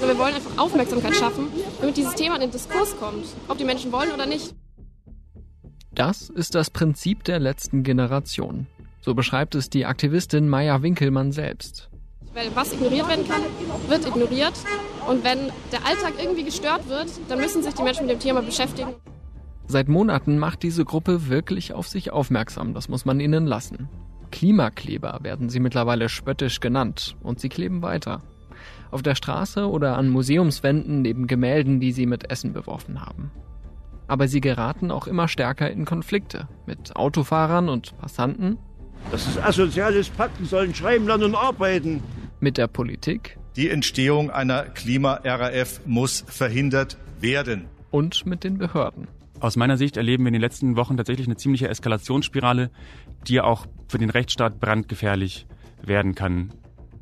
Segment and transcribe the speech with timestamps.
[0.00, 1.48] Wir wollen einfach Aufmerksamkeit schaffen,
[1.80, 4.54] damit dieses Thema in den Diskurs kommt, ob die Menschen wollen oder nicht.
[5.92, 8.66] Das ist das Prinzip der letzten Generation.
[9.00, 11.90] So beschreibt es die Aktivistin Maya Winkelmann selbst.
[12.34, 13.42] Weil was ignoriert werden kann,
[13.88, 14.52] wird ignoriert.
[15.08, 18.42] Und wenn der Alltag irgendwie gestört wird, dann müssen sich die Menschen mit dem Thema
[18.42, 18.94] beschäftigen.
[19.66, 23.88] Seit Monaten macht diese Gruppe wirklich auf sich aufmerksam, das muss man ihnen lassen.
[24.30, 28.22] Klimakleber werden sie mittlerweile spöttisch genannt und sie kleben weiter.
[28.90, 33.30] Auf der Straße oder an Museumswänden neben Gemälden, die sie mit Essen beworfen haben.
[34.06, 38.58] Aber sie geraten auch immer stärker in Konflikte mit Autofahrern und Passanten.
[39.10, 42.02] Das ist asoziales Packen, sollen schreiben, lernen und arbeiten.
[42.40, 43.38] Mit der Politik.
[43.56, 47.66] Die Entstehung einer Klima-RAF muss verhindert werden.
[47.90, 49.08] Und mit den Behörden.
[49.40, 52.70] Aus meiner Sicht erleben wir in den letzten Wochen tatsächlich eine ziemliche Eskalationsspirale,
[53.26, 55.46] die auch für den Rechtsstaat brandgefährlich
[55.82, 56.52] werden kann.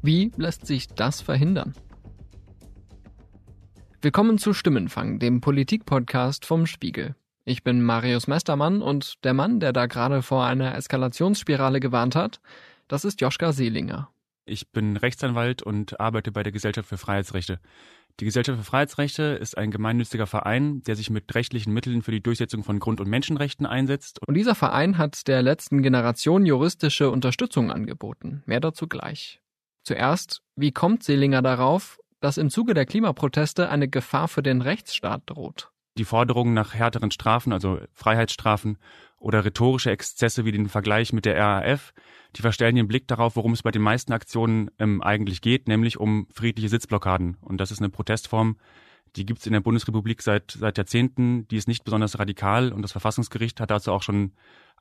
[0.03, 1.75] Wie lässt sich das verhindern?
[4.03, 7.17] Willkommen zu Stimmenfang, dem Politik-Podcast vom Spiegel.
[7.45, 12.41] Ich bin Marius Mestermann und der Mann, der da gerade vor einer Eskalationsspirale gewarnt hat,
[12.89, 14.11] das ist Joschka Seelinger.
[14.45, 17.59] Ich bin Rechtsanwalt und arbeite bei der Gesellschaft für Freiheitsrechte.
[18.21, 22.23] Die Gesellschaft für Freiheitsrechte ist ein gemeinnütziger Verein, der sich mit rechtlichen Mitteln für die
[22.23, 24.21] Durchsetzung von Grund- und Menschenrechten einsetzt.
[24.27, 28.43] Und dieser Verein hat der letzten Generation juristische Unterstützung angeboten.
[28.47, 29.41] Mehr dazu gleich.
[29.87, 35.23] Zuerst, wie kommt Seelinger darauf, dass im Zuge der Klimaproteste eine Gefahr für den Rechtsstaat
[35.27, 35.71] droht?
[35.97, 38.79] Die Forderungen nach härteren Strafen, also Freiheitsstrafen
[39.17, 41.95] oder rhetorische Exzesse wie den Vergleich mit der RAF,
[42.35, 45.99] die verstellen den Blick darauf, worum es bei den meisten Aktionen ähm, eigentlich geht, nämlich
[45.99, 47.37] um friedliche Sitzblockaden.
[47.41, 48.57] Und das ist eine Protestform,
[49.15, 52.83] die gibt es in der Bundesrepublik seit, seit Jahrzehnten, die ist nicht besonders radikal und
[52.83, 54.33] das Verfassungsgericht hat dazu auch schon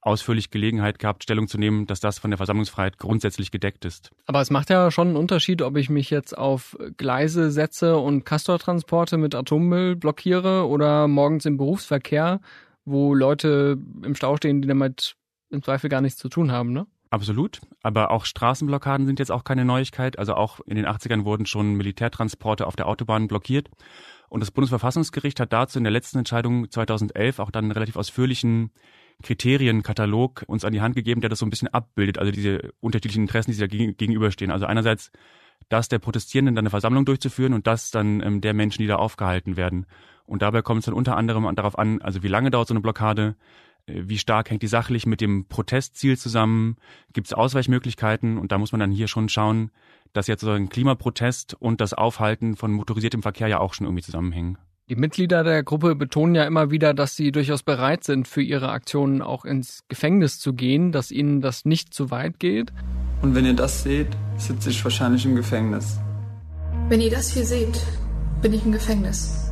[0.05, 4.11] ausführlich Gelegenheit gehabt, Stellung zu nehmen, dass das von der Versammlungsfreiheit grundsätzlich gedeckt ist.
[4.27, 8.23] Aber es macht ja schon einen Unterschied, ob ich mich jetzt auf Gleise setze und
[8.23, 12.39] Castortransporte mit Atommüll blockiere oder morgens im Berufsverkehr,
[12.85, 15.15] wo Leute im Stau stehen, die damit
[15.49, 16.85] im Zweifel gar nichts zu tun haben, ne?
[17.09, 17.61] Absolut.
[17.81, 20.19] Aber auch Straßenblockaden sind jetzt auch keine Neuigkeit.
[20.19, 23.69] Also auch in den 80ern wurden schon Militärtransporte auf der Autobahn blockiert.
[24.27, 28.71] Und das Bundesverfassungsgericht hat dazu in der letzten Entscheidung 2011 auch dann einen relativ ausführlichen
[29.23, 33.23] Kriterienkatalog uns an die Hand gegeben, der das so ein bisschen abbildet, also diese unterschiedlichen
[33.23, 34.51] Interessen, die sich da gegenüberstehen.
[34.51, 35.11] Also einerseits
[35.69, 38.97] das der Protestierenden dann eine Versammlung durchzuführen und das dann ähm, der Menschen, die da
[38.97, 39.85] aufgehalten werden.
[40.25, 42.81] Und dabei kommt es dann unter anderem darauf an, also wie lange dauert so eine
[42.81, 43.35] Blockade,
[43.87, 46.77] äh, wie stark hängt die sachlich mit dem Protestziel zusammen,
[47.13, 49.71] gibt es Ausweichmöglichkeiten und da muss man dann hier schon schauen,
[50.13, 54.03] dass jetzt so ein Klimaprotest und das Aufhalten von motorisiertem Verkehr ja auch schon irgendwie
[54.03, 54.57] zusammenhängen.
[54.87, 58.69] Die Mitglieder der Gruppe betonen ja immer wieder, dass sie durchaus bereit sind, für ihre
[58.69, 62.71] Aktionen auch ins Gefängnis zu gehen, dass ihnen das nicht zu weit geht.
[63.23, 65.99] Und wenn ihr das seht, sitze ich wahrscheinlich im Gefängnis.
[66.87, 67.81] Wenn ihr das hier seht,
[68.43, 69.51] bin ich im Gefängnis.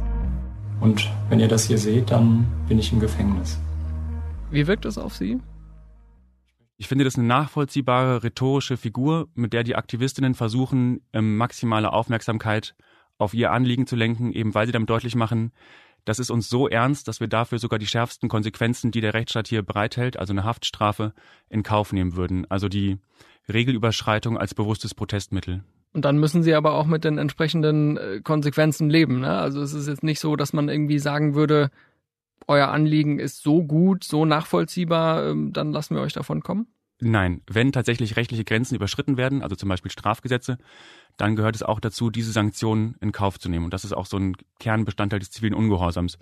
[0.79, 3.59] Und wenn ihr das hier seht, dann bin ich im Gefängnis.
[4.51, 5.39] Wie wirkt das auf Sie?
[6.77, 12.75] Ich finde das eine nachvollziehbare rhetorische Figur, mit der die Aktivistinnen versuchen, ähm, maximale Aufmerksamkeit
[13.23, 15.51] auf ihr Anliegen zu lenken, eben weil sie damit deutlich machen,
[16.05, 19.47] das ist uns so ernst, dass wir dafür sogar die schärfsten Konsequenzen, die der Rechtsstaat
[19.47, 21.13] hier bereithält, also eine Haftstrafe,
[21.49, 22.45] in Kauf nehmen würden.
[22.49, 22.97] Also die
[23.51, 25.63] Regelüberschreitung als bewusstes Protestmittel.
[25.93, 29.21] Und dann müssen sie aber auch mit den entsprechenden äh, Konsequenzen leben.
[29.21, 29.37] Ne?
[29.37, 31.69] Also es ist jetzt nicht so, dass man irgendwie sagen würde,
[32.47, 36.67] euer Anliegen ist so gut, so nachvollziehbar, ähm, dann lassen wir euch davon kommen?
[37.05, 40.57] Nein, wenn tatsächlich rechtliche Grenzen überschritten werden, also zum Beispiel Strafgesetze,
[41.17, 43.65] dann gehört es auch dazu, diese Sanktionen in Kauf zu nehmen.
[43.65, 46.17] Und das ist auch so ein Kernbestandteil des zivilen Ungehorsams.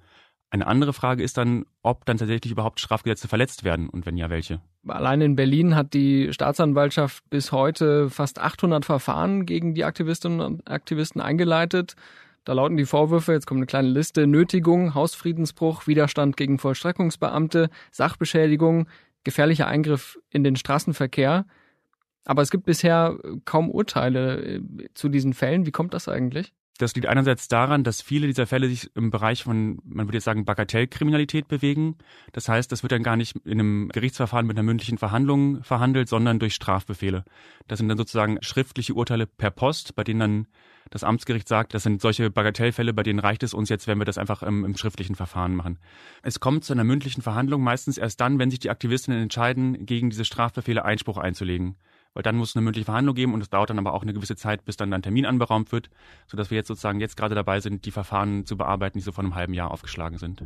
[0.50, 4.30] Eine andere Frage ist dann, ob dann tatsächlich überhaupt Strafgesetze verletzt werden und wenn ja,
[4.30, 4.59] welche.
[4.88, 10.69] Allein in Berlin hat die Staatsanwaltschaft bis heute fast 800 Verfahren gegen die Aktivistinnen und
[10.69, 11.96] Aktivisten eingeleitet.
[12.44, 18.88] Da lauten die Vorwürfe, jetzt kommt eine kleine Liste, Nötigung, Hausfriedensbruch, Widerstand gegen Vollstreckungsbeamte, Sachbeschädigung,
[19.24, 21.46] gefährlicher Eingriff in den Straßenverkehr.
[22.26, 24.62] Aber es gibt bisher kaum Urteile äh,
[24.94, 25.66] zu diesen Fällen.
[25.66, 26.54] Wie kommt das eigentlich?
[26.78, 30.25] Das liegt einerseits daran, dass viele dieser Fälle sich im Bereich von, man würde jetzt
[30.25, 31.98] sagen, Bagatellkriminalität bewegen.
[32.31, 36.10] Das heißt, das wird dann gar nicht in einem Gerichtsverfahren mit einer mündlichen Verhandlung verhandelt,
[36.10, 37.24] sondern durch Strafbefehle.
[37.68, 40.48] Das sind dann sozusagen schriftliche Urteile per Post, bei denen dann
[40.89, 44.06] das Amtsgericht sagt, das sind solche Bagatellfälle, bei denen reicht es uns jetzt, wenn wir
[44.06, 45.80] das einfach im, im schriftlichen Verfahren machen.
[46.24, 50.10] Es kommt zu einer mündlichen Verhandlung meistens erst dann, wenn sich die Aktivistinnen entscheiden, gegen
[50.10, 51.75] diese Strafbefehle Einspruch einzulegen
[52.13, 54.13] weil dann muss es eine mündliche Verhandlung geben und es dauert dann aber auch eine
[54.13, 55.89] gewisse Zeit, bis dann ein Termin anberaumt wird,
[56.28, 59.24] sodass wir jetzt sozusagen jetzt gerade dabei sind, die Verfahren zu bearbeiten, die so vor
[59.24, 60.44] einem halben Jahr aufgeschlagen sind.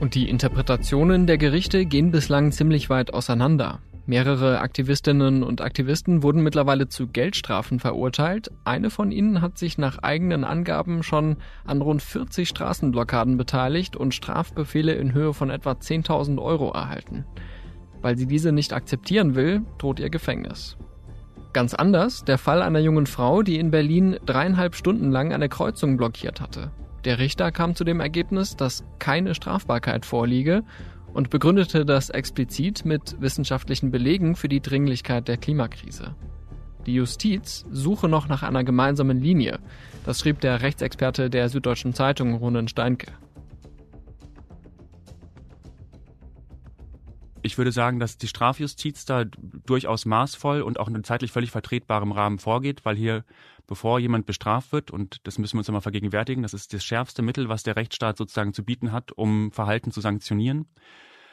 [0.00, 3.80] Und die Interpretationen der Gerichte gehen bislang ziemlich weit auseinander.
[4.06, 8.50] Mehrere Aktivistinnen und Aktivisten wurden mittlerweile zu Geldstrafen verurteilt.
[8.64, 14.14] Eine von ihnen hat sich nach eigenen Angaben schon an rund 40 Straßenblockaden beteiligt und
[14.14, 17.24] Strafbefehle in Höhe von etwa 10.000 Euro erhalten.
[18.02, 20.76] Weil sie diese nicht akzeptieren will, droht ihr Gefängnis.
[21.54, 25.96] Ganz anders der Fall einer jungen Frau, die in Berlin dreieinhalb Stunden lang eine Kreuzung
[25.96, 26.72] blockiert hatte.
[27.06, 30.62] Der Richter kam zu dem Ergebnis, dass keine Strafbarkeit vorliege
[31.14, 36.14] und begründete das explizit mit wissenschaftlichen Belegen für die Dringlichkeit der Klimakrise.
[36.86, 39.58] Die Justiz suche noch nach einer gemeinsamen Linie.
[40.04, 43.06] Das schrieb der Rechtsexperte der Süddeutschen Zeitung Ronen Steinke.
[47.46, 52.10] Ich würde sagen, dass die Strafjustiz da durchaus maßvoll und auch in zeitlich völlig vertretbarem
[52.10, 53.22] Rahmen vorgeht, weil hier,
[53.66, 57.20] bevor jemand bestraft wird, und das müssen wir uns immer vergegenwärtigen, das ist das schärfste
[57.20, 60.64] Mittel, was der Rechtsstaat sozusagen zu bieten hat, um Verhalten zu sanktionieren,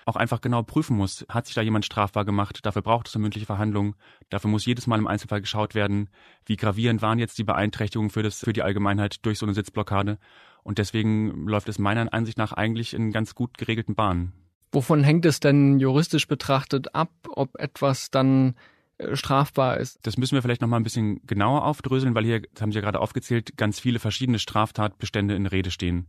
[0.06, 3.22] auch einfach genau prüfen muss, hat sich da jemand strafbar gemacht, dafür braucht es eine
[3.22, 3.96] mündliche Verhandlung,
[4.30, 6.10] dafür muss jedes Mal im Einzelfall geschaut werden,
[6.46, 10.18] wie gravierend waren jetzt die Beeinträchtigungen für, das, für die Allgemeinheit durch so eine Sitzblockade.
[10.64, 14.41] Und deswegen läuft es meiner Ansicht nach eigentlich in ganz gut geregelten Bahnen.
[14.72, 18.56] Wovon hängt es denn juristisch betrachtet ab, ob etwas dann
[18.98, 20.00] äh, strafbar ist?
[20.04, 22.78] Das müssen wir vielleicht noch mal ein bisschen genauer aufdröseln, weil hier, das haben Sie
[22.78, 26.08] ja gerade aufgezählt, ganz viele verschiedene Straftatbestände in Rede stehen.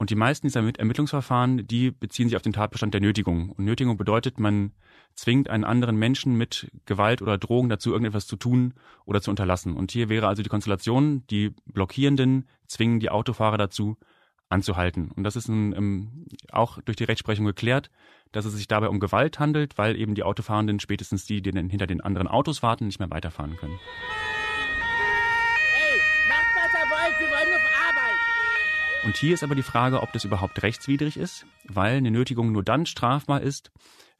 [0.00, 3.50] Und die meisten dieser Ermittlungsverfahren, die beziehen sich auf den Tatbestand der Nötigung.
[3.50, 4.72] Und Nötigung bedeutet, man
[5.14, 8.74] zwingt einen anderen Menschen mit Gewalt oder Drogen dazu, irgendetwas zu tun
[9.06, 9.76] oder zu unterlassen.
[9.76, 13.96] Und hier wäre also die Konstellation, die Blockierenden zwingen die Autofahrer dazu,
[14.48, 15.10] anzuhalten.
[15.14, 17.90] Und das ist ein, ähm, auch durch die Rechtsprechung geklärt,
[18.32, 21.86] dass es sich dabei um Gewalt handelt, weil eben die Autofahrenden, spätestens die, die hinter
[21.86, 23.78] den anderen Autos warten, nicht mehr weiterfahren können.
[25.74, 25.98] Hey,
[26.28, 29.04] macht was ihr wollt, wir wollen auf Arbeit.
[29.04, 32.64] Und hier ist aber die Frage, ob das überhaupt rechtswidrig ist, weil eine Nötigung nur
[32.64, 33.70] dann strafbar ist,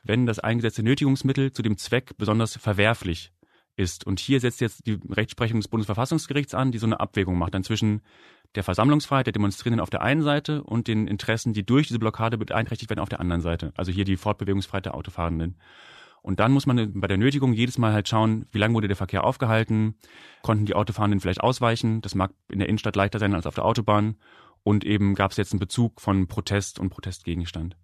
[0.05, 3.33] wenn das eingesetzte Nötigungsmittel zu dem Zweck besonders verwerflich
[3.79, 4.05] ist.
[4.05, 7.65] Und hier setzt jetzt die Rechtsprechung des Bundesverfassungsgerichts an, die so eine Abwägung macht dann
[7.65, 8.03] zwischen
[8.55, 12.39] der Versammlungsfreiheit der Demonstrierenden auf der einen Seite und den Interessen, die durch diese Blockade
[12.39, 13.73] beeinträchtigt werden, auf der anderen Seite.
[13.77, 15.57] Also hier die Fortbewegungsfreiheit der Autofahrenden.
[16.23, 18.97] Und dann muss man bei der Nötigung jedes Mal halt schauen, wie lange wurde der
[18.97, 19.95] Verkehr aufgehalten,
[20.43, 23.65] konnten die Autofahrenden vielleicht ausweichen, das mag in der Innenstadt leichter sein als auf der
[23.65, 24.17] Autobahn
[24.63, 27.77] und eben gab es jetzt einen Bezug von Protest und Protestgegenstand.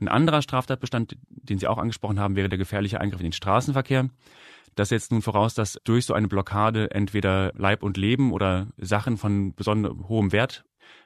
[0.00, 4.08] Ein anderer Straftatbestand, den Sie auch angesprochen haben, wäre der gefährliche Eingriff in den Straßenverkehr.
[4.74, 9.16] Das setzt nun voraus, dass durch so eine Blockade entweder Leib und Leben oder Sachen
[9.16, 10.64] von besonders hohem Wert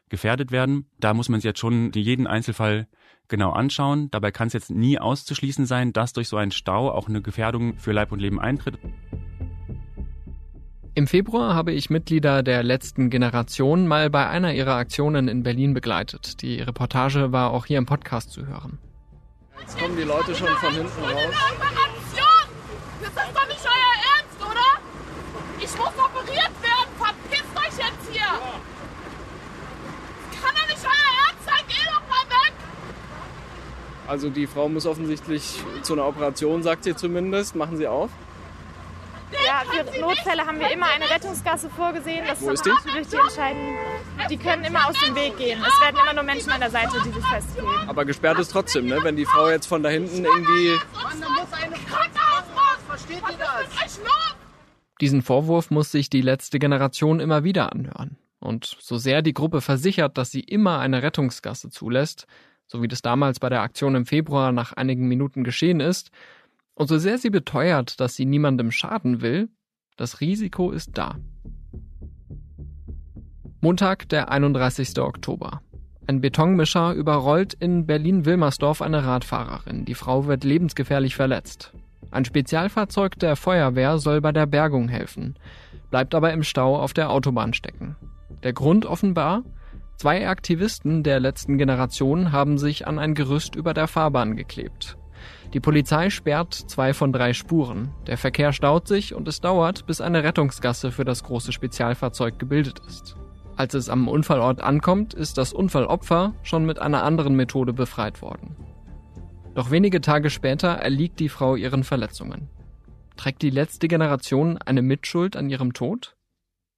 [0.09, 0.87] gefährdet werden.
[0.99, 2.89] Da muss man sich jetzt schon jeden Einzelfall
[3.29, 4.11] genau anschauen.
[4.11, 7.77] Dabei kann es jetzt nie auszuschließen sein, dass durch so einen Stau auch eine Gefährdung
[7.77, 8.79] für Leib und Leben eintritt.
[10.99, 15.73] Im Februar habe ich Mitglieder der letzten Generation mal bei einer ihrer Aktionen in Berlin
[15.73, 16.43] begleitet.
[16.43, 18.81] Die Reportage war auch hier im Podcast zu hören.
[19.61, 21.35] Jetzt kommen die Leute schon von hinten raus.
[23.01, 24.81] Das ist doch nicht euer Ernst, oder?
[25.61, 26.91] Ich muss operiert werden.
[26.99, 28.27] Verpisst euch jetzt hier.
[30.33, 31.65] Das kann doch nicht euer Ernst sein.
[31.69, 32.55] Geh doch mal weg.
[34.09, 37.55] Also die Frau muss offensichtlich zu einer Operation, sagt sie zumindest.
[37.55, 38.11] Machen Sie auf.
[39.49, 42.23] Ja, für Notfälle haben wir immer eine Rettungsgasse vorgesehen.
[42.27, 42.69] Das Wo ist die?
[42.69, 43.77] natürlich die entscheidenden.
[44.29, 45.59] Die können immer aus dem Weg gehen.
[45.67, 47.89] Es werden immer nur Menschen an der Seite, die sich festkleben.
[47.89, 48.99] Aber gesperrt ist trotzdem, ne?
[49.03, 50.73] Wenn die Frau jetzt von da hinten irgendwie
[51.03, 51.77] Mann, da muss eine.
[52.89, 54.01] Versteht ihr das?
[55.01, 58.19] Diesen Vorwurf muss sich die letzte Generation immer wieder anhören.
[58.41, 62.27] Und so sehr die Gruppe versichert, dass sie immer eine Rettungsgasse zulässt,
[62.67, 66.11] so wie das damals bei der Aktion im Februar nach einigen Minuten geschehen ist,
[66.79, 69.49] und so sehr sie beteuert, dass sie niemandem schaden will,
[69.97, 71.17] das Risiko ist da.
[73.61, 75.01] Montag, der 31.
[75.01, 75.61] Oktober.
[76.07, 79.87] Ein Betonmischer überrollt in Berlin-Wilmersdorf eine Radfahrerin.
[79.87, 81.73] Die Frau wird lebensgefährlich verletzt.
[82.13, 85.37] Ein Spezialfahrzeug der Feuerwehr soll bei der Bergung helfen,
[85.91, 87.97] bleibt aber im Stau auf der Autobahn stecken.
[88.45, 89.43] Der Grund offenbar?
[89.97, 94.97] Zwei Aktivisten der letzten Generation haben sich an ein Gerüst über der Fahrbahn geklebt.
[95.55, 97.91] Die Polizei sperrt zwei von drei Spuren.
[98.07, 102.81] Der Verkehr staut sich und es dauert, bis eine Rettungsgasse für das große Spezialfahrzeug gebildet
[102.87, 103.17] ist.
[103.57, 108.57] Als es am Unfallort ankommt, ist das Unfallopfer schon mit einer anderen Methode befreit worden.
[109.55, 112.51] Doch wenige Tage später erliegt die Frau ihren Verletzungen.
[113.17, 116.15] Trägt die letzte Generation eine Mitschuld an ihrem Tod?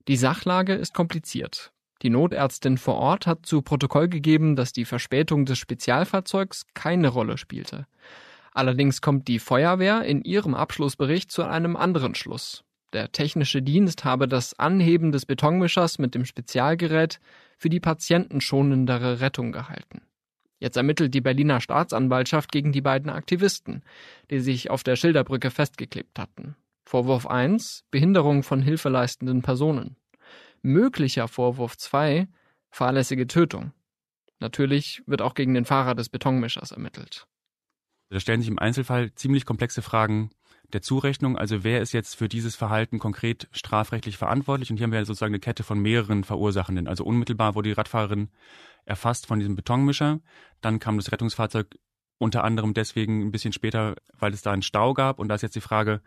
[0.08, 1.72] Die Sachlage ist kompliziert.
[2.02, 7.36] Die Notärztin vor Ort hat zu Protokoll gegeben, dass die Verspätung des Spezialfahrzeugs keine Rolle
[7.36, 7.86] spielte.
[8.52, 12.64] Allerdings kommt die Feuerwehr in ihrem Abschlussbericht zu einem anderen Schluss.
[12.92, 17.20] Der technische Dienst habe das Anheben des Betonmischers mit dem Spezialgerät
[17.56, 20.02] für die patientenschonendere Rettung gehalten.
[20.58, 23.82] Jetzt ermittelt die Berliner Staatsanwaltschaft gegen die beiden Aktivisten,
[24.30, 26.56] die sich auf der Schilderbrücke festgeklebt hatten.
[26.84, 29.96] Vorwurf 1 Behinderung von hilfeleistenden Personen.
[30.60, 32.28] Möglicher Vorwurf 2
[32.70, 33.72] fahrlässige Tötung.
[34.40, 37.26] Natürlich wird auch gegen den Fahrer des Betonmischers ermittelt.
[38.10, 40.30] Da stellen sich im Einzelfall ziemlich komplexe Fragen
[40.72, 41.36] der Zurechnung.
[41.36, 44.70] Also wer ist jetzt für dieses Verhalten konkret strafrechtlich verantwortlich?
[44.70, 46.88] Und hier haben wir sozusagen eine Kette von mehreren Verursachenden.
[46.88, 48.28] Also unmittelbar wurde die Radfahrerin
[48.84, 50.20] erfasst von diesem Betonmischer.
[50.60, 51.76] Dann kam das Rettungsfahrzeug
[52.18, 55.18] unter anderem deswegen ein bisschen später, weil es da einen Stau gab.
[55.18, 56.02] Und da ist jetzt die Frage,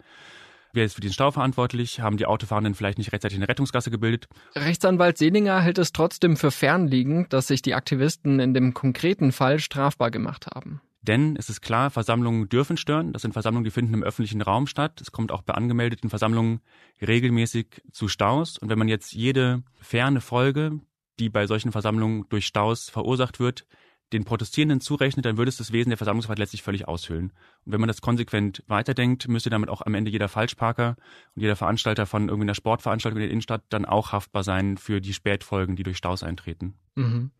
[0.76, 2.00] Wer ist für diesen Stau verantwortlich?
[2.00, 4.28] Haben die Autofahrenden vielleicht nicht rechtzeitig eine Rettungsgasse gebildet?
[4.56, 9.60] Rechtsanwalt Selinger hält es trotzdem für fernliegend, dass sich die Aktivisten in dem konkreten Fall
[9.60, 10.82] strafbar gemacht haben.
[11.04, 13.12] Denn es ist klar, Versammlungen dürfen stören.
[13.12, 15.02] Das sind Versammlungen, die finden im öffentlichen Raum statt.
[15.02, 16.62] Es kommt auch bei angemeldeten Versammlungen
[17.02, 18.58] regelmäßig zu Staus.
[18.58, 20.80] Und wenn man jetzt jede ferne Folge,
[21.20, 23.68] die bei solchen Versammlungen durch Staus verursacht wird,
[24.14, 27.34] den Protestierenden zurechnet, dann würde es das Wesen der Versammlungsfreiheit letztlich völlig aushöhlen.
[27.66, 30.96] Und wenn man das konsequent weiterdenkt, müsste damit auch am Ende jeder Falschparker
[31.36, 35.14] und jeder Veranstalter von irgendeiner Sportveranstaltung in der Innenstadt dann auch haftbar sein für die
[35.14, 36.76] Spätfolgen, die durch Staus eintreten.
[36.96, 37.32] Mhm.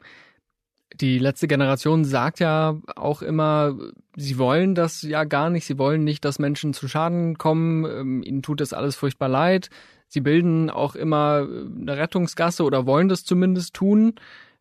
[1.02, 3.76] Die letzte Generation sagt ja auch immer,
[4.16, 8.24] sie wollen das ja gar nicht, sie wollen nicht, dass Menschen zu Schaden kommen, ähm,
[8.24, 9.70] ihnen tut das alles furchtbar leid.
[10.08, 14.14] Sie bilden auch immer eine Rettungsgasse oder wollen das zumindest tun.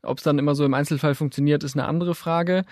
[0.02, 2.64] Ob es dann immer so im Einzelfall funktioniert, ist eine andere Frage.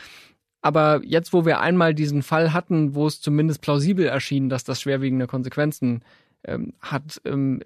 [0.62, 4.81] Aber jetzt, wo wir einmal diesen Fall hatten, wo es zumindest plausibel erschien, dass das
[4.81, 6.02] schwerwiegende Konsequenzen
[6.45, 7.61] ähm, hat, ähm,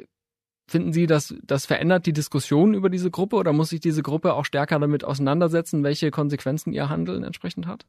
[0.66, 4.35] finden Sie, dass das verändert die Diskussion über diese Gruppe oder muss sich diese Gruppe
[4.35, 7.87] auch stärker damit auseinandersetzen, welche Konsequenzen ihr Handeln entsprechend hat?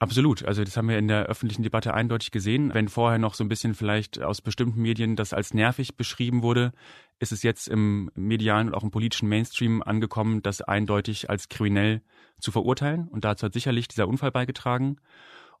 [0.00, 0.46] Absolut.
[0.46, 2.72] Also das haben wir in der öffentlichen Debatte eindeutig gesehen.
[2.72, 6.72] Wenn vorher noch so ein bisschen vielleicht aus bestimmten Medien das als nervig beschrieben wurde,
[7.18, 12.00] ist es jetzt im medialen und auch im politischen Mainstream angekommen, das eindeutig als kriminell
[12.38, 13.08] zu verurteilen.
[13.08, 14.96] Und dazu hat sicherlich dieser Unfall beigetragen.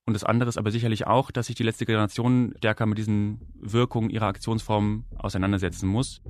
[0.06, 3.40] Und das andere ist aber sicherlich auch, dass sich die letzte Generation stärker mit diesen
[3.60, 6.20] Wirkungen ihrer Aktionsformen auseinandersetzen muss.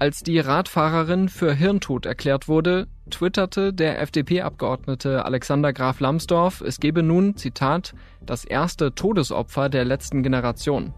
[0.00, 7.02] Als die Radfahrerin für Hirntod erklärt wurde, twitterte der FDP-Abgeordnete Alexander Graf Lambsdorff, es gebe
[7.02, 10.92] nun, Zitat, das erste Todesopfer der letzten Generation.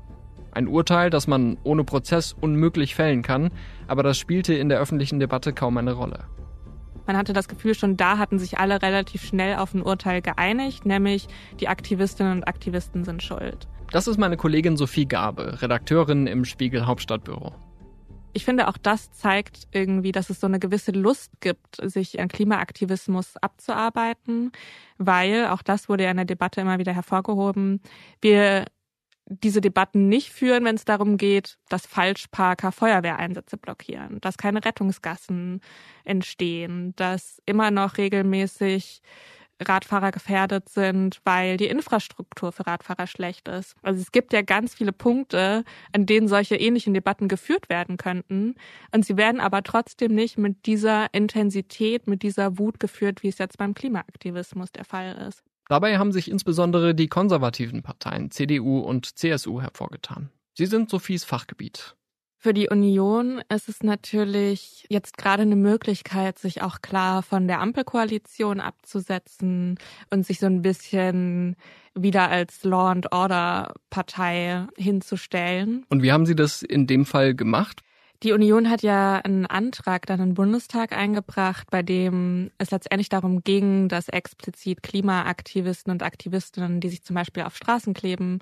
[0.52, 3.50] Ein Urteil, das man ohne Prozess unmöglich fällen kann,
[3.86, 6.24] aber das spielte in der öffentlichen Debatte kaum eine Rolle.
[7.06, 10.86] Man hatte das Gefühl, schon da hatten sich alle relativ schnell auf ein Urteil geeinigt,
[10.86, 11.28] nämlich
[11.60, 13.68] die Aktivistinnen und Aktivisten sind schuld.
[13.92, 17.54] Das ist meine Kollegin Sophie Gabe, Redakteurin im Spiegel Hauptstadtbüro
[18.36, 22.28] ich finde, auch das zeigt irgendwie, dass es so eine gewisse Lust gibt, sich an
[22.28, 24.52] Klimaaktivismus abzuarbeiten,
[24.98, 27.80] weil, auch das wurde ja in der Debatte immer wieder hervorgehoben,
[28.20, 28.66] wir
[29.28, 35.60] diese Debatten nicht führen, wenn es darum geht, dass Falschparker Feuerwehreinsätze blockieren, dass keine Rettungsgassen
[36.04, 39.02] entstehen, dass immer noch regelmäßig
[39.60, 43.74] Radfahrer gefährdet sind, weil die Infrastruktur für Radfahrer schlecht ist.
[43.82, 48.54] Also es gibt ja ganz viele Punkte, an denen solche ähnlichen Debatten geführt werden könnten.
[48.94, 53.38] Und sie werden aber trotzdem nicht mit dieser Intensität, mit dieser Wut geführt, wie es
[53.38, 55.42] jetzt beim Klimaaktivismus der Fall ist.
[55.68, 60.30] Dabei haben sich insbesondere die konservativen Parteien CDU und CSU hervorgetan.
[60.54, 61.96] Sie sind Sophies Fachgebiet.
[62.38, 67.60] Für die Union ist es natürlich jetzt gerade eine Möglichkeit, sich auch klar von der
[67.60, 69.78] Ampelkoalition abzusetzen
[70.10, 71.56] und sich so ein bisschen
[71.94, 75.84] wieder als Law and Order Partei hinzustellen.
[75.88, 77.82] Und wie haben Sie das in dem Fall gemacht?
[78.22, 83.44] Die Union hat ja einen Antrag dann im Bundestag eingebracht, bei dem es letztendlich darum
[83.44, 88.38] ging, dass explizit Klimaaktivisten und Aktivistinnen, die sich zum Beispiel auf Straßen kleben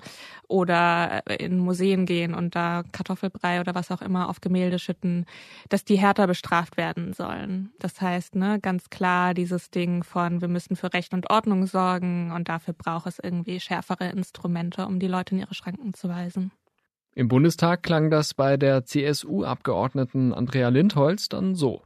[0.47, 5.25] oder in Museen gehen und da Kartoffelbrei oder was auch immer auf Gemälde schütten,
[5.67, 7.73] dass die härter bestraft werden sollen.
[7.79, 12.31] Das heißt, ne, ganz klar dieses Ding von, wir müssen für Recht und Ordnung sorgen
[12.31, 16.51] und dafür braucht es irgendwie schärfere Instrumente, um die Leute in ihre Schranken zu weisen.
[17.17, 21.81] Im Bundestag klang das bei der CSU-Abgeordneten Andrea Lindholz dann so.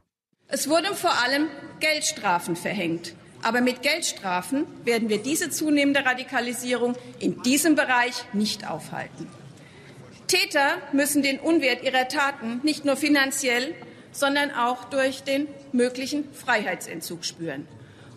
[0.48, 1.46] Es wurden vor allem
[1.78, 3.14] Geldstrafen verhängt.
[3.40, 9.28] Aber mit Geldstrafen werden wir diese zunehmende Radikalisierung in diesem Bereich nicht aufhalten.
[10.26, 13.72] Täter müssen den Unwert ihrer Taten nicht nur finanziell,
[14.10, 17.68] sondern auch durch den möglichen Freiheitsentzug spüren.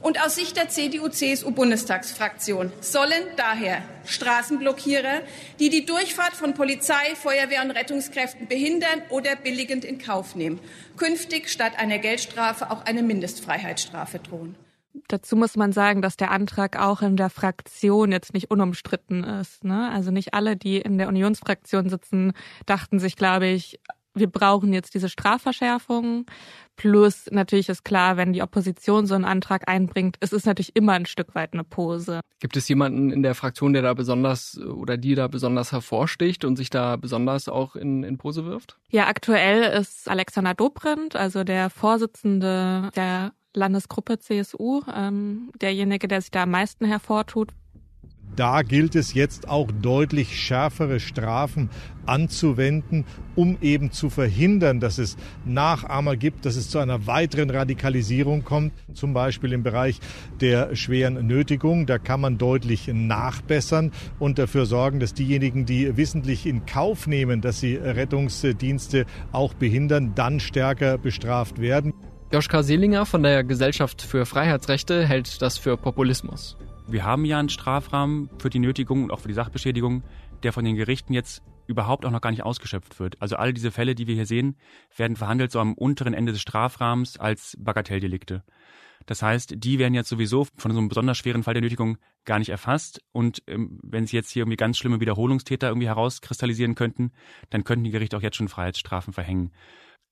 [0.03, 5.21] Und aus Sicht der CDU-CSU-Bundestagsfraktion sollen daher Straßenblockierer,
[5.61, 10.59] die die Durchfahrt von Polizei, Feuerwehr und Rettungskräften behindern oder billigend in Kauf nehmen,
[10.97, 14.55] künftig statt einer Geldstrafe auch eine Mindestfreiheitsstrafe drohen.
[15.07, 19.63] Dazu muss man sagen, dass der Antrag auch in der Fraktion jetzt nicht unumstritten ist.
[19.63, 19.89] Ne?
[19.89, 22.33] Also nicht alle, die in der Unionsfraktion sitzen,
[22.65, 23.79] dachten sich, glaube ich,
[24.13, 26.25] wir brauchen jetzt diese Strafverschärfung.
[26.75, 30.93] Plus natürlich ist klar, wenn die Opposition so einen Antrag einbringt, es ist natürlich immer
[30.93, 32.21] ein Stück weit eine Pose.
[32.39, 36.55] Gibt es jemanden in der Fraktion, der da besonders oder die da besonders hervorsticht und
[36.55, 38.77] sich da besonders auch in, in Pose wirft?
[38.89, 46.31] Ja, aktuell ist Alexander Dobrindt, also der Vorsitzende der Landesgruppe CSU, ähm, derjenige, der sich
[46.31, 47.49] da am meisten hervortut,
[48.35, 51.69] da gilt es jetzt auch deutlich schärfere Strafen
[52.05, 58.43] anzuwenden, um eben zu verhindern, dass es Nachahmer gibt, dass es zu einer weiteren Radikalisierung
[58.43, 59.99] kommt, zum Beispiel im Bereich
[60.41, 61.85] der schweren Nötigung.
[61.85, 67.41] Da kann man deutlich nachbessern und dafür sorgen, dass diejenigen, die wissentlich in Kauf nehmen,
[67.41, 71.93] dass sie Rettungsdienste auch behindern, dann stärker bestraft werden.
[72.31, 76.57] Joschka Seelinger von der Gesellschaft für Freiheitsrechte hält das für Populismus.
[76.87, 80.03] Wir haben ja einen Strafrahmen für die Nötigung und auch für die Sachbeschädigung,
[80.43, 83.21] der von den Gerichten jetzt überhaupt auch noch gar nicht ausgeschöpft wird.
[83.21, 84.57] Also all diese Fälle, die wir hier sehen,
[84.95, 88.43] werden verhandelt so am unteren Ende des Strafrahmens als Bagatelldelikte.
[89.05, 92.39] Das heißt, die werden jetzt sowieso von so einem besonders schweren Fall der Nötigung gar
[92.39, 93.01] nicht erfasst.
[93.11, 97.11] Und ähm, wenn sie jetzt hier irgendwie ganz schlimme Wiederholungstäter irgendwie herauskristallisieren könnten,
[97.49, 99.51] dann könnten die Gerichte auch jetzt schon Freiheitsstrafen verhängen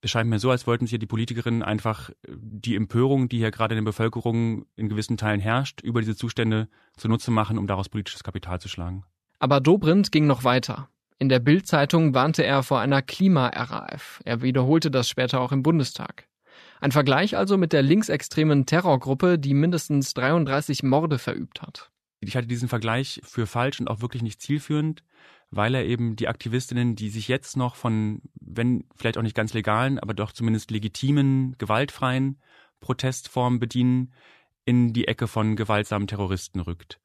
[0.01, 3.51] es scheint mir so, als wollten sich die Politikerinnen einfach äh, die Empörung, die hier
[3.51, 6.67] gerade in der Bevölkerung in gewissen Teilen herrscht, über diese Zustände
[6.97, 9.03] zunutze machen, um daraus politisches Kapital zu schlagen.
[9.39, 10.89] Aber Dobrindt ging noch weiter.
[11.17, 14.21] In der Bild-Zeitung warnte er vor einer Klima-RAF.
[14.25, 16.27] Er wiederholte das später auch im Bundestag.
[16.79, 21.91] Ein Vergleich also mit der linksextremen Terrorgruppe, die mindestens 33 Morde verübt hat.
[22.21, 25.03] Ich halte diesen Vergleich für falsch und auch wirklich nicht zielführend
[25.51, 29.53] weil er eben die Aktivistinnen, die sich jetzt noch von, wenn vielleicht auch nicht ganz
[29.53, 32.41] legalen, aber doch zumindest legitimen, gewaltfreien
[32.79, 34.13] Protestformen bedienen,
[34.63, 36.99] in die Ecke von gewaltsamen Terroristen rückt.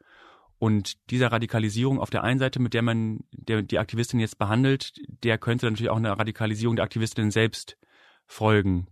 [0.59, 4.93] Und dieser Radikalisierung auf der einen Seite, mit der man der, die Aktivistin jetzt behandelt,
[5.23, 7.77] der könnte natürlich auch eine Radikalisierung der Aktivistinnen selbst
[8.27, 8.87] folgen.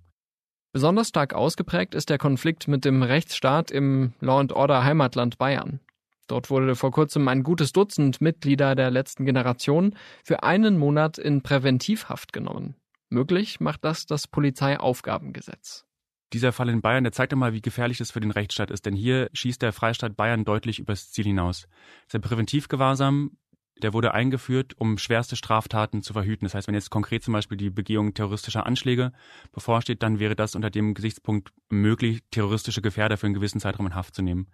[0.73, 5.81] Besonders stark ausgeprägt ist der Konflikt mit dem Rechtsstaat im Law and Order Heimatland Bayern.
[6.27, 11.43] Dort wurde vor kurzem ein gutes Dutzend Mitglieder der letzten Generation für einen Monat in
[11.43, 12.77] Präventivhaft genommen.
[13.11, 15.85] Möglich macht das das Polizeiaufgabengesetz.
[16.33, 18.97] Dieser Fall in Bayern, der zeigt einmal, wie gefährlich das für den Rechtsstaat ist, denn
[18.97, 21.69] hier schießt der Freistaat Bayern deutlich übers Ziel hinaus.
[22.13, 23.37] Der Präventivgewahrsam,
[23.83, 26.45] der wurde eingeführt, um schwerste Straftaten zu verhüten.
[26.45, 29.13] Das heißt, wenn jetzt konkret zum Beispiel die Begehung terroristischer Anschläge
[29.53, 33.95] bevorsteht, dann wäre das unter dem Gesichtspunkt möglich, terroristische Gefährder für einen gewissen Zeitraum in
[33.95, 34.49] Haft zu nehmen.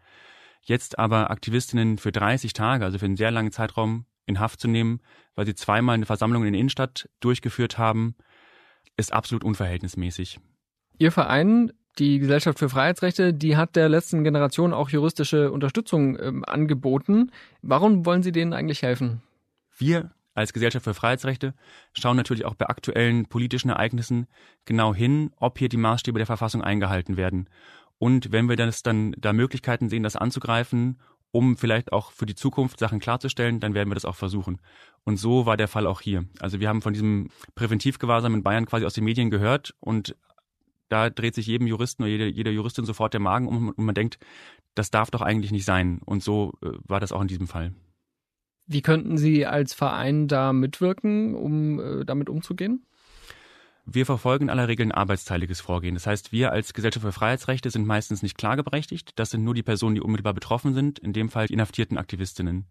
[0.63, 4.69] Jetzt aber Aktivistinnen für 30 Tage, also für einen sehr langen Zeitraum in Haft zu
[4.69, 5.01] nehmen,
[5.35, 8.15] weil sie zweimal eine Versammlung in der Innenstadt durchgeführt haben,
[8.97, 10.39] ist absolut unverhältnismäßig.
[10.99, 16.45] Ihr Verein, die Gesellschaft für Freiheitsrechte, die hat der letzten Generation auch juristische Unterstützung ähm,
[16.45, 17.33] angeboten.
[17.63, 19.23] Warum wollen Sie denen eigentlich helfen?
[19.77, 21.55] Wir als Gesellschaft für Freiheitsrechte
[21.93, 24.27] schauen natürlich auch bei aktuellen politischen Ereignissen
[24.65, 27.49] genau hin, ob hier die Maßstäbe der Verfassung eingehalten werden.
[28.01, 30.99] Und wenn wir das dann da Möglichkeiten sehen, das anzugreifen,
[31.33, 34.59] um vielleicht auch für die Zukunft Sachen klarzustellen, dann werden wir das auch versuchen.
[35.05, 36.25] Und so war der Fall auch hier.
[36.41, 40.17] Also wir haben von diesem Präventivgewahrsam in Bayern quasi aus den Medien gehört und
[40.89, 43.95] da dreht sich jedem Juristen oder jeder, jeder Juristin sofort der Magen um und man
[43.95, 44.19] denkt,
[44.75, 46.01] das darf doch eigentlich nicht sein.
[46.03, 47.75] Und so äh, war das auch in diesem Fall.
[48.67, 52.87] Wie könnten Sie als Verein da mitwirken, um äh, damit umzugehen?
[53.87, 55.95] Wir verfolgen in aller Regel ein arbeitsteiliges Vorgehen.
[55.95, 59.19] Das heißt, wir als Gesellschaft für Freiheitsrechte sind meistens nicht klageberechtigt.
[59.19, 62.67] Das sind nur die Personen, die unmittelbar betroffen sind, in dem Fall die inhaftierten Aktivistinnen.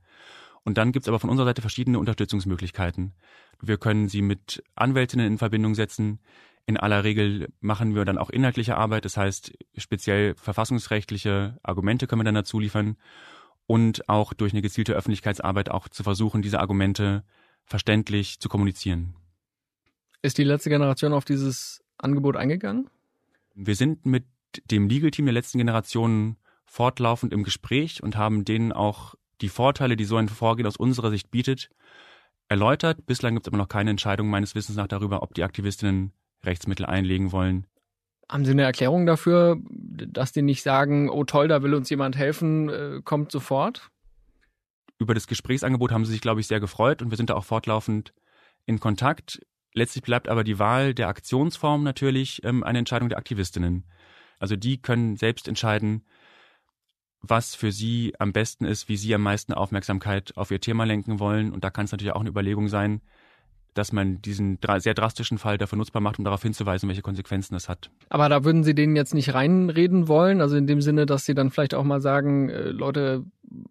[0.64, 3.14] Und dann gibt es aber von unserer Seite verschiedene Unterstützungsmöglichkeiten.
[3.62, 6.20] Wir können sie mit Anwältinnen in Verbindung setzen.
[6.66, 12.20] In aller Regel machen wir dann auch inhaltliche Arbeit, das heißt speziell verfassungsrechtliche Argumente können
[12.20, 12.98] wir dann dazu liefern
[13.66, 17.24] und auch durch eine gezielte Öffentlichkeitsarbeit auch zu versuchen, diese Argumente
[17.66, 19.16] verständlich zu kommunizieren.
[20.22, 22.90] Ist die letzte Generation auf dieses Angebot eingegangen?
[23.56, 24.26] Wir sind mit
[24.66, 29.96] dem Legal Team der letzten Generation fortlaufend im Gespräch und haben denen auch die Vorteile,
[29.96, 31.70] die so ein Vorgehen aus unserer Sicht bietet,
[32.50, 33.06] erläutert.
[33.06, 36.12] Bislang gibt es aber noch keine Entscheidung meines Wissens nach darüber, ob die Aktivistinnen
[36.44, 37.66] Rechtsmittel einlegen wollen.
[38.30, 42.16] Haben Sie eine Erklärung dafür, dass die nicht sagen, oh toll, da will uns jemand
[42.16, 43.90] helfen, äh, kommt sofort?
[45.00, 47.46] Über das Gesprächsangebot haben sie sich, glaube ich, sehr gefreut und wir sind da auch
[47.46, 48.14] fortlaufend
[48.66, 49.42] in Kontakt.
[49.74, 53.86] Letztlich bleibt aber die Wahl der Aktionsform natürlich ähm, eine Entscheidung der Aktivistinnen.
[54.40, 56.06] Also die können selbst entscheiden,
[57.22, 61.20] was für sie am besten ist, wie sie am meisten Aufmerksamkeit auf ihr Thema lenken
[61.20, 61.52] wollen.
[61.52, 63.02] Und da kann es natürlich auch eine Überlegung sein,
[63.74, 67.70] dass man diesen sehr drastischen Fall dafür nutzbar macht, um darauf hinzuweisen, welche Konsequenzen das
[67.70, 67.92] hat.
[68.10, 71.36] Aber da würden Sie denen jetzt nicht reinreden wollen, also in dem Sinne, dass Sie
[71.36, 73.26] dann vielleicht auch mal sagen, äh, Leute,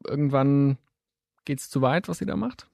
[0.07, 0.79] irgendwann
[1.45, 2.69] geht's zu weit, was Sie da macht?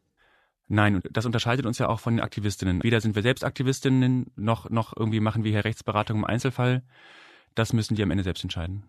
[0.69, 2.83] Nein, und das unterscheidet uns ja auch von den Aktivistinnen.
[2.83, 6.83] Weder sind wir selbst Aktivistinnen, noch, noch irgendwie machen wir hier Rechtsberatung im Einzelfall.
[7.55, 8.85] Das müssen die am Ende selbst entscheiden.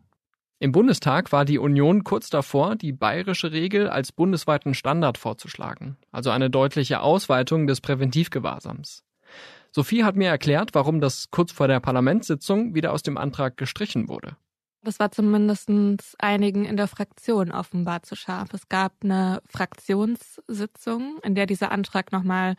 [0.60, 6.30] Im Bundestag war die Union kurz davor, die bayerische Regel als bundesweiten Standard vorzuschlagen, also
[6.30, 9.04] eine deutliche Ausweitung des Präventivgewahrsams.
[9.72, 14.08] Sophie hat mir erklärt, warum das kurz vor der Parlamentssitzung wieder aus dem Antrag gestrichen
[14.08, 14.38] wurde.
[14.86, 15.68] Das war zumindest
[16.20, 18.54] einigen in der Fraktion offenbar zu scharf.
[18.54, 22.56] Es gab eine Fraktionssitzung, in der dieser Antrag nochmal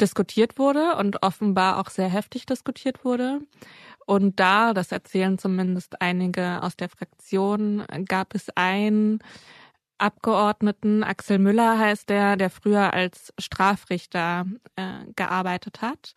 [0.00, 3.40] diskutiert wurde und offenbar auch sehr heftig diskutiert wurde.
[4.06, 9.18] Und da, das erzählen zumindest einige aus der Fraktion, gab es einen
[9.98, 16.14] Abgeordneten, Axel Müller heißt der, der früher als Strafrichter äh, gearbeitet hat,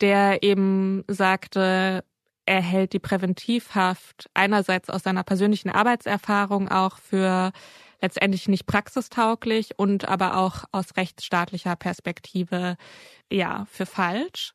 [0.00, 2.04] der eben sagte,
[2.46, 7.52] er hält die Präventivhaft einerseits aus seiner persönlichen Arbeitserfahrung auch für
[8.00, 12.76] letztendlich nicht praxistauglich und aber auch aus rechtsstaatlicher Perspektive
[13.30, 14.54] ja für falsch.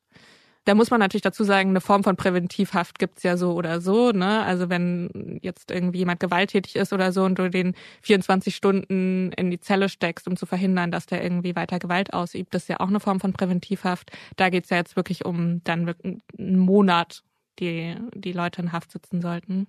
[0.64, 4.12] Da muss man natürlich dazu sagen, eine Form von Präventivhaft gibt's ja so oder so.
[4.12, 4.44] Ne?
[4.44, 9.50] Also wenn jetzt irgendwie jemand gewalttätig ist oder so und du den 24 Stunden in
[9.50, 12.78] die Zelle steckst, um zu verhindern, dass der irgendwie weiter Gewalt ausübt, das ist ja
[12.78, 14.12] auch eine Form von Präventivhaft.
[14.36, 15.92] Da geht's ja jetzt wirklich um dann
[16.38, 17.24] einen Monat,
[17.58, 19.66] die die Leute in Haft sitzen sollten.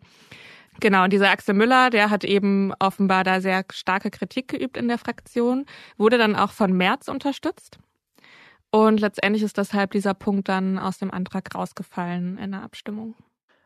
[0.79, 4.87] Genau, und dieser Axel Müller, der hat eben offenbar da sehr starke Kritik geübt in
[4.87, 5.65] der Fraktion,
[5.97, 7.77] wurde dann auch von Merz unterstützt.
[8.71, 13.15] Und letztendlich ist deshalb dieser Punkt dann aus dem Antrag rausgefallen in der Abstimmung.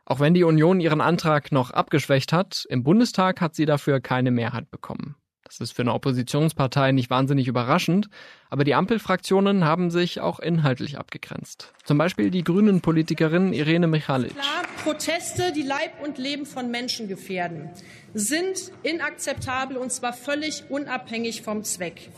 [0.03, 4.31] Auch wenn die Union ihren Antrag noch abgeschwächt hat, im Bundestag hat sie dafür keine
[4.31, 5.15] Mehrheit bekommen.
[5.47, 8.09] Das ist für eine Oppositionspartei nicht wahnsinnig überraschend,
[8.49, 11.73] aber die Ampelfraktionen haben sich auch inhaltlich abgegrenzt.
[11.85, 14.33] Zum Beispiel die grünen Politikerin Irene Michalic.
[14.33, 17.69] Klar, Proteste, die Leib und Leben von Menschen gefährden,
[18.13, 22.09] sind inakzeptabel und zwar völlig unabhängig vom Zweck.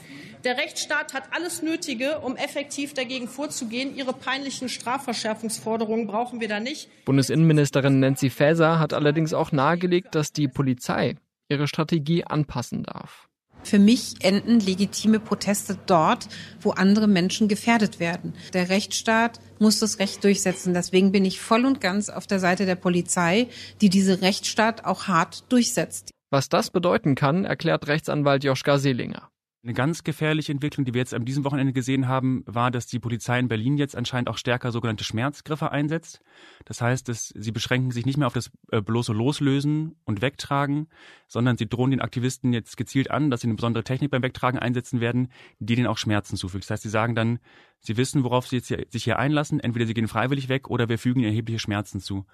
[0.45, 3.95] Der Rechtsstaat hat alles Nötige, um effektiv dagegen vorzugehen.
[3.95, 6.89] Ihre peinlichen Strafverschärfungsforderungen brauchen wir da nicht.
[7.03, 11.17] Bundesinnenministerin Nancy Faeser hat allerdings auch nahegelegt, dass die Polizei
[11.49, 13.27] ihre Strategie anpassen darf.
[13.63, 16.27] Für mich enden legitime Proteste dort,
[16.61, 18.33] wo andere Menschen gefährdet werden.
[18.53, 20.73] Der Rechtsstaat muss das Recht durchsetzen.
[20.73, 23.47] Deswegen bin ich voll und ganz auf der Seite der Polizei,
[23.81, 26.11] die diese Rechtsstaat auch hart durchsetzt.
[26.31, 29.28] Was das bedeuten kann, erklärt Rechtsanwalt Joschka Seelinger.
[29.61, 32.99] Eine ganz gefährliche Entwicklung, die wir jetzt an diesem Wochenende gesehen haben, war, dass die
[32.99, 36.21] Polizei in Berlin jetzt anscheinend auch stärker sogenannte Schmerzgriffe einsetzt.
[36.63, 40.87] Das heißt, dass sie beschränken sich nicht mehr auf das äh, bloße Loslösen und Wegtragen,
[41.27, 44.59] sondern sie drohen den Aktivisten jetzt gezielt an, dass sie eine besondere Technik beim Wegtragen
[44.59, 45.27] einsetzen werden,
[45.59, 46.63] die denen auch Schmerzen zufügt.
[46.63, 47.39] Das heißt, sie sagen dann,
[47.79, 49.59] sie wissen, worauf sie jetzt hier, sich hier einlassen.
[49.59, 52.25] Entweder sie gehen freiwillig weg oder wir fügen ihnen erhebliche Schmerzen zu.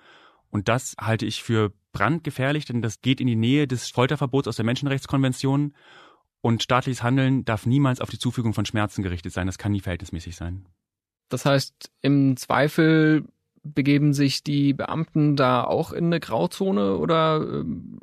[0.51, 4.57] Und das halte ich für brandgefährlich, denn das geht in die Nähe des Folterverbots aus
[4.57, 5.73] der Menschenrechtskonvention
[6.45, 9.47] und staatliches Handeln darf niemals auf die Zufügung von Schmerzen gerichtet sein.
[9.47, 10.67] Das kann nie verhältnismäßig sein.
[11.27, 13.25] Das heißt, im Zweifel
[13.63, 17.99] begeben sich die Beamten da auch in eine Grauzone oder ähm,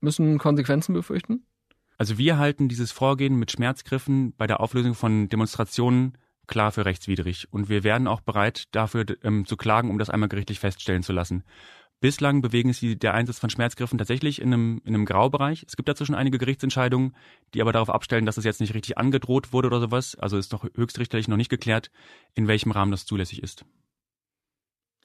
[0.00, 1.44] müssen Konsequenzen befürchten?
[1.98, 6.16] Also wir halten dieses Vorgehen mit Schmerzgriffen bei der Auflösung von Demonstrationen
[6.46, 7.48] klar für rechtswidrig.
[7.50, 11.12] Und wir werden auch bereit, dafür ähm, zu klagen, um das einmal gerichtlich feststellen zu
[11.12, 11.42] lassen.
[12.02, 15.64] Bislang bewegen sich der Einsatz von Schmerzgriffen tatsächlich in einem, in einem Graubereich.
[15.68, 17.14] Es gibt dazu schon einige Gerichtsentscheidungen,
[17.54, 20.16] die aber darauf abstellen, dass es jetzt nicht richtig angedroht wurde oder sowas.
[20.18, 21.92] Also ist noch höchstrichterlich noch nicht geklärt,
[22.34, 23.64] in welchem Rahmen das zulässig ist.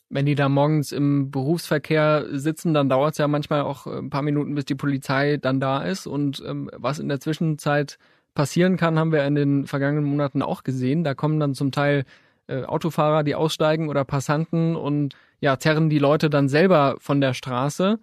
[0.09, 4.23] Wenn die da morgens im Berufsverkehr sitzen, dann dauert es ja manchmal auch ein paar
[4.23, 6.07] Minuten, bis die Polizei dann da ist.
[6.07, 7.99] Und ähm, was in der Zwischenzeit
[8.33, 11.03] passieren kann, haben wir in den vergangenen Monaten auch gesehen.
[11.03, 12.05] Da kommen dann zum Teil
[12.47, 17.33] äh, Autofahrer, die aussteigen oder Passanten und ja, zerren die Leute dann selber von der
[17.33, 17.99] Straße.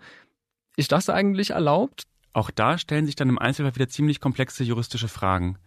[0.77, 2.05] Ist das eigentlich erlaubt?
[2.33, 5.59] Auch da stellen sich dann im Einzelfall wieder ziemlich komplexe juristische Fragen.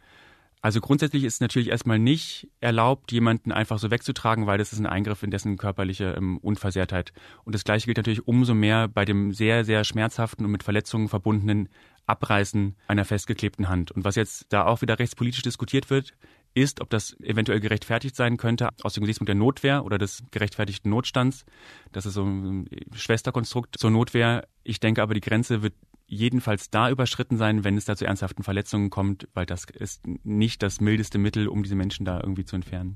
[0.62, 4.80] Also grundsätzlich ist es natürlich erstmal nicht erlaubt, jemanden einfach so wegzutragen, weil das ist
[4.80, 7.14] ein Eingriff in dessen körperliche ähm, Unversehrtheit.
[7.46, 11.10] Und das Gleiche gilt natürlich umso mehr bei dem sehr, sehr schmerzhaften und mit Verletzungen
[11.10, 11.70] verbundenen
[12.08, 13.92] Abreißen einer festgeklebten Hand.
[13.92, 16.14] Und was jetzt da auch wieder rechtspolitisch diskutiert wird,
[16.58, 20.90] ist, ob das eventuell gerechtfertigt sein könnte aus dem Gesichtspunkt der Notwehr oder des gerechtfertigten
[20.90, 21.46] Notstands.
[21.92, 24.48] Das ist so ein Schwesterkonstrukt zur Notwehr.
[24.64, 25.74] Ich denke aber, die Grenze wird
[26.08, 30.64] jedenfalls da überschritten sein, wenn es da zu ernsthaften Verletzungen kommt, weil das ist nicht
[30.64, 32.96] das mildeste Mittel, um diese Menschen da irgendwie zu entfernen.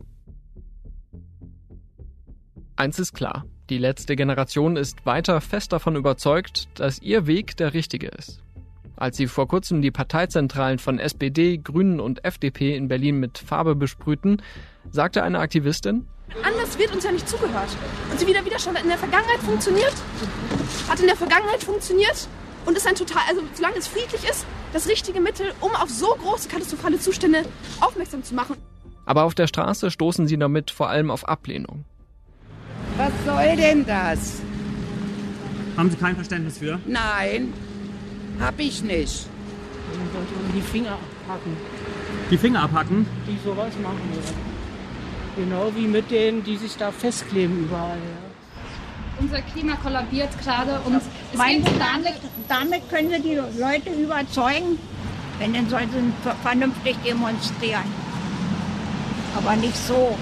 [2.78, 7.74] Eins ist klar, die letzte Generation ist weiter fest davon überzeugt, dass ihr Weg der
[7.74, 8.42] richtige ist.
[9.02, 13.74] Als sie vor kurzem die Parteizentralen von SPD, Grünen und FDP in Berlin mit Farbe
[13.74, 14.44] besprühten,
[14.92, 16.06] sagte eine Aktivistin,
[16.44, 17.70] Anders wird uns ja nicht zugehört.
[18.12, 19.96] Und sie wieder Widerstand in der Vergangenheit funktioniert,
[20.88, 22.28] hat in der Vergangenheit funktioniert
[22.68, 26.16] und ist ein total, also solange es friedlich ist, das richtige Mittel, um auf so
[26.22, 27.44] große katastrophale Zustände
[27.80, 28.56] aufmerksam zu machen.
[29.08, 31.86] Aber auf der Straße stoßen sie damit vor allem auf Ablehnung.
[32.98, 34.44] Was soll denn das?
[35.76, 36.80] Haben Sie kein Verständnis für?
[36.86, 37.52] Nein,
[38.42, 39.28] hab ich nicht.
[40.56, 41.56] Die Finger abhacken.
[42.30, 43.06] Die Finger abhacken?
[43.28, 45.44] Die sowas machen, ja.
[45.44, 47.98] Genau wie mit denen, die sich da festkleben überall.
[47.98, 48.32] Ja.
[49.20, 51.04] Unser Klima kollabiert gerade und es
[51.38, 52.14] Meinen geht Sie, damit,
[52.48, 54.78] damit können Sie die Leute überzeugen,
[55.40, 57.84] wenn dann sollen sie vernünftig demonstrieren.
[59.36, 60.18] Aber nicht so.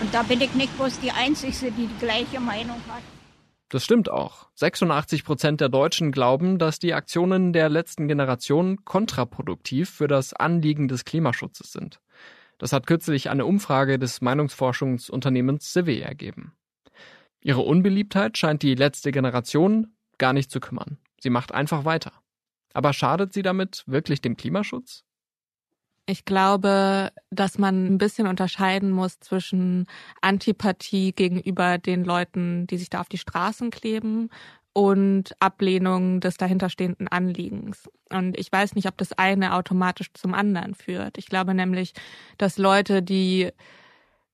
[0.00, 3.02] Und da bin ich nicht bloß die Einzige, die die gleiche Meinung hat.
[3.72, 4.50] Das stimmt auch.
[4.56, 10.88] 86 Prozent der Deutschen glauben, dass die Aktionen der letzten Generation kontraproduktiv für das Anliegen
[10.88, 11.98] des Klimaschutzes sind.
[12.58, 16.52] Das hat kürzlich eine Umfrage des Meinungsforschungsunternehmens CW ergeben.
[17.40, 20.98] Ihre Unbeliebtheit scheint die letzte Generation gar nicht zu kümmern.
[21.18, 22.12] Sie macht einfach weiter.
[22.74, 25.06] Aber schadet sie damit wirklich dem Klimaschutz?
[26.06, 29.86] Ich glaube, dass man ein bisschen unterscheiden muss zwischen
[30.20, 34.28] Antipathie gegenüber den Leuten, die sich da auf die Straßen kleben
[34.72, 37.88] und Ablehnung des dahinterstehenden Anliegens.
[38.10, 41.18] Und ich weiß nicht, ob das eine automatisch zum anderen führt.
[41.18, 41.92] Ich glaube nämlich,
[42.36, 43.50] dass Leute, die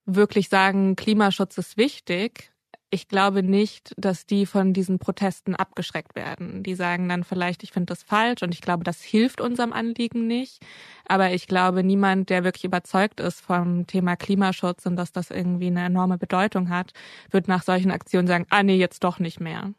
[0.07, 2.51] wirklich sagen, Klimaschutz ist wichtig,
[2.91, 6.63] ich glaube nicht, dass die von diesen Protesten abgeschreckt werden.
[6.63, 10.27] Die sagen dann vielleicht, ich finde das falsch und ich glaube, das hilft unserem Anliegen
[10.27, 10.65] nicht.
[11.07, 15.67] Aber ich glaube, niemand, der wirklich überzeugt ist vom Thema Klimaschutz und dass das irgendwie
[15.67, 16.93] eine enorme Bedeutung hat,
[17.31, 19.75] wird nach solchen Aktionen sagen, ah nee, jetzt doch nicht mehr.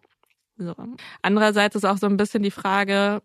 [0.58, 0.76] So.
[1.22, 3.22] Andererseits ist auch so ein bisschen die Frage,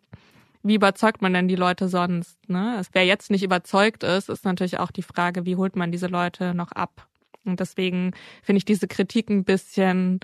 [0.63, 2.49] wie überzeugt man denn die Leute sonst?
[2.49, 2.81] Ne?
[2.93, 6.55] Wer jetzt nicht überzeugt ist, ist natürlich auch die Frage, wie holt man diese Leute
[6.55, 7.07] noch ab?
[7.45, 10.21] Und deswegen finde ich diese Kritik ein bisschen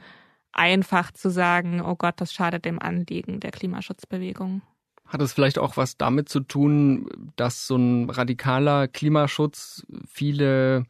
[0.53, 4.63] einfach zu sagen, oh Gott, das schadet dem Anliegen der Klimaschutzbewegung.
[5.07, 10.85] Hat es vielleicht auch was damit zu tun, dass so ein radikaler Klimaschutz viele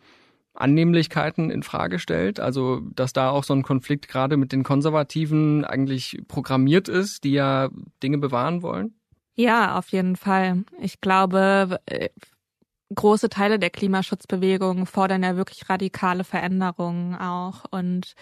[0.54, 2.38] Annehmlichkeiten in Frage stellt?
[2.38, 7.32] Also, dass da auch so ein Konflikt gerade mit den Konservativen eigentlich programmiert ist, die
[7.32, 7.70] ja
[8.02, 8.94] Dinge bewahren wollen?
[9.36, 10.64] Ja, auf jeden Fall.
[10.82, 11.80] Ich glaube,
[12.94, 17.64] große Teile der Klimaschutzbewegung fordern ja wirklich radikale Veränderungen auch.
[17.70, 18.14] Und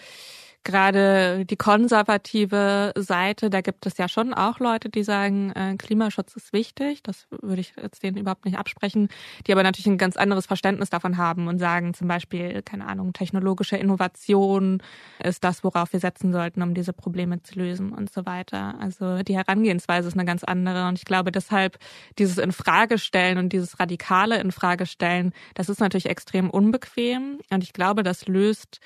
[0.63, 6.35] gerade die konservative Seite, da gibt es ja schon auch Leute, die sagen, äh, Klimaschutz
[6.35, 7.01] ist wichtig.
[7.03, 9.07] Das würde ich jetzt denen überhaupt nicht absprechen,
[9.47, 13.13] die aber natürlich ein ganz anderes Verständnis davon haben und sagen zum Beispiel, keine Ahnung,
[13.13, 14.83] technologische Innovation
[15.23, 18.75] ist das, worauf wir setzen sollten, um diese Probleme zu lösen und so weiter.
[18.79, 21.77] Also die Herangehensweise ist eine ganz andere und ich glaube deshalb
[22.17, 28.27] dieses Infragestellen und dieses radikale Infragestellen, das ist natürlich extrem unbequem und ich glaube, das
[28.27, 28.81] löst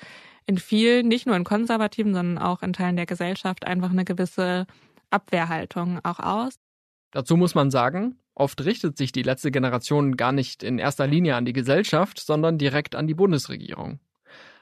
[0.46, 4.66] in vielen, nicht nur in konservativen, sondern auch in Teilen der Gesellschaft einfach eine gewisse
[5.10, 6.54] Abwehrhaltung auch aus.
[7.12, 11.36] Dazu muss man sagen, oft richtet sich die letzte Generation gar nicht in erster Linie
[11.36, 14.00] an die Gesellschaft, sondern direkt an die Bundesregierung.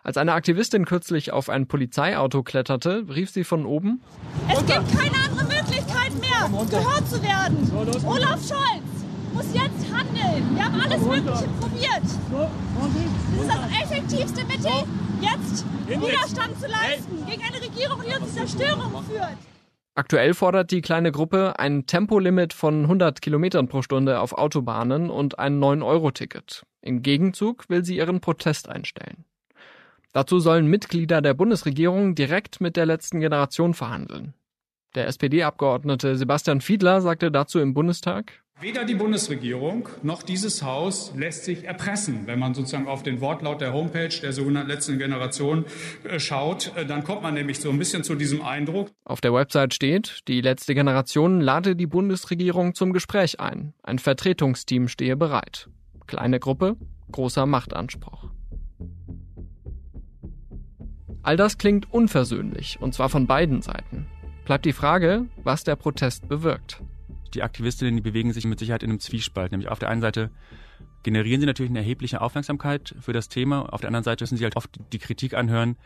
[0.04, 4.02] Als eine Aktivistin kürzlich auf ein Polizeiauto kletterte, rief sie von oben
[4.48, 7.70] Es gibt keine andere Möglichkeit mehr, gehört zu werden.
[8.04, 8.92] Olaf Scholz
[9.32, 10.56] muss jetzt handeln.
[10.56, 12.02] Wir haben alles Mögliche probiert.
[12.02, 14.84] Das ist das effektivste Mittel,
[15.22, 19.38] jetzt Widerstand zu leisten gegen eine Regierung, die uns zur Zerstörung führt.
[19.94, 25.38] Aktuell fordert die kleine Gruppe ein Tempolimit von 100 Kilometern pro Stunde auf Autobahnen und
[25.38, 26.64] ein 9-Euro-Ticket.
[26.80, 29.24] Im Gegenzug will sie ihren Protest einstellen.
[30.12, 34.34] Dazu sollen Mitglieder der Bundesregierung direkt mit der letzten Generation verhandeln.
[34.94, 41.44] Der SPD-Abgeordnete Sebastian Fiedler sagte dazu im Bundestag, Weder die Bundesregierung noch dieses Haus lässt
[41.44, 42.28] sich erpressen.
[42.28, 45.64] Wenn man sozusagen auf den Wortlaut der Homepage der sogenannten letzten Generation
[46.04, 48.92] äh, schaut, äh, dann kommt man nämlich so ein bisschen zu diesem Eindruck.
[49.04, 53.74] Auf der Website steht, die letzte Generation lade die Bundesregierung zum Gespräch ein.
[53.82, 55.68] Ein Vertretungsteam stehe bereit.
[56.06, 56.76] Kleine Gruppe,
[57.10, 58.30] großer Machtanspruch.
[61.24, 64.06] All das klingt unversöhnlich, und zwar von beiden Seiten.
[64.44, 66.80] Bleibt die Frage, was der Protest bewirkt
[67.34, 69.52] die Aktivistinnen, die bewegen sich mit Sicherheit in einem Zwiespalt.
[69.52, 70.30] Nämlich auf der einen Seite
[71.02, 73.72] generieren sie natürlich eine erhebliche Aufmerksamkeit für das Thema.
[73.72, 75.76] Auf der anderen Seite müssen sie halt oft die Kritik anhören,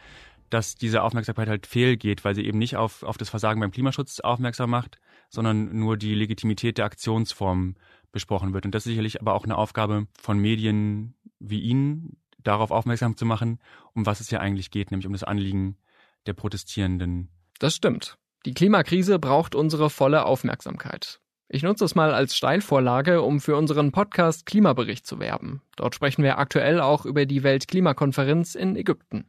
[0.50, 4.20] dass diese Aufmerksamkeit halt fehlgeht, weil sie eben nicht auf, auf das Versagen beim Klimaschutz
[4.20, 7.76] aufmerksam macht, sondern nur die Legitimität der Aktionsform
[8.12, 8.64] besprochen wird.
[8.64, 13.26] Und das ist sicherlich aber auch eine Aufgabe von Medien wie Ihnen, darauf aufmerksam zu
[13.26, 13.58] machen,
[13.92, 15.76] um was es ja eigentlich geht, nämlich um das Anliegen
[16.26, 17.28] der Protestierenden.
[17.58, 18.18] Das stimmt.
[18.44, 21.20] Die Klimakrise braucht unsere volle Aufmerksamkeit.
[21.48, 25.62] Ich nutze es mal als Steilvorlage, um für unseren Podcast Klimabericht zu werben.
[25.76, 29.26] Dort sprechen wir aktuell auch über die Weltklimakonferenz in Ägypten.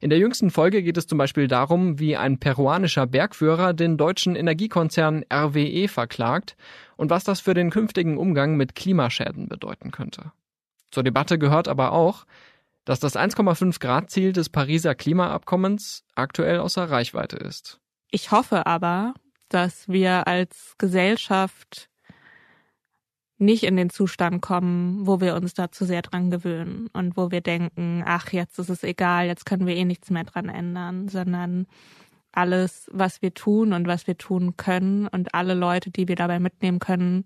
[0.00, 4.36] In der jüngsten Folge geht es zum Beispiel darum, wie ein peruanischer Bergführer den deutschen
[4.36, 6.56] Energiekonzern RWE verklagt
[6.96, 10.32] und was das für den künftigen Umgang mit Klimaschäden bedeuten könnte.
[10.90, 12.26] Zur Debatte gehört aber auch,
[12.84, 17.80] dass das 1,5 Grad Ziel des Pariser Klimaabkommens aktuell außer Reichweite ist.
[18.10, 19.14] Ich hoffe aber,
[19.48, 21.88] dass wir als Gesellschaft
[23.38, 27.30] nicht in den Zustand kommen, wo wir uns da zu sehr dran gewöhnen und wo
[27.30, 31.08] wir denken, ach, jetzt ist es egal, jetzt können wir eh nichts mehr dran ändern,
[31.08, 31.66] sondern
[32.32, 36.40] alles, was wir tun und was wir tun können und alle Leute, die wir dabei
[36.40, 37.24] mitnehmen können,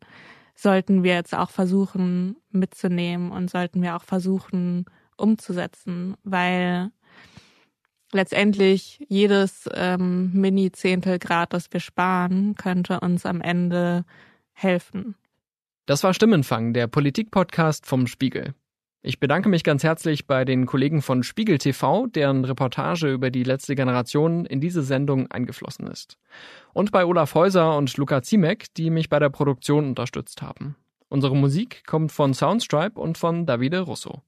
[0.55, 4.85] sollten wir jetzt auch versuchen mitzunehmen und sollten wir auch versuchen
[5.17, 6.91] umzusetzen, weil
[8.15, 14.05] letztendlich jedes ähm, Mini-Zehntel Grad, das wir sparen, könnte uns am Ende
[14.53, 15.15] helfen.
[15.87, 18.55] Das war Stimmenfang, der Politik-Podcast vom Spiegel.
[19.05, 23.43] Ich bedanke mich ganz herzlich bei den Kollegen von Spiegel TV, deren Reportage über die
[23.43, 26.19] letzte Generation in diese Sendung eingeflossen ist.
[26.73, 30.77] Und bei Olaf Häuser und Luca Ziemek, die mich bei der Produktion unterstützt haben.
[31.09, 34.23] Unsere Musik kommt von Soundstripe und von Davide Russo.